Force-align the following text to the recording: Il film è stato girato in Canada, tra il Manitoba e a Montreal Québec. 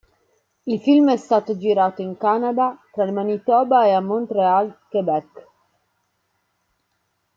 Il 0.63 0.79
film 0.81 1.11
è 1.11 1.15
stato 1.15 1.55
girato 1.55 2.01
in 2.01 2.17
Canada, 2.17 2.75
tra 2.91 3.03
il 3.03 3.13
Manitoba 3.13 3.85
e 3.85 3.91
a 3.91 3.99
Montreal 4.01 4.75
Québec. 4.89 5.47